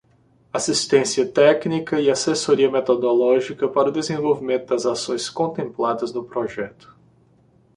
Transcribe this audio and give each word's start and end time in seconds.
Assistência 0.51 1.23
técnica 1.31 2.01
e 2.01 2.09
assessoria 2.09 2.71
metodológica 2.71 3.67
para 3.69 3.89
o 3.89 3.91
desenvolvimento 3.91 4.65
das 4.69 4.83
ações 4.87 5.29
contempladas 5.29 6.11
no 6.11 6.23
projeto. 6.25 6.91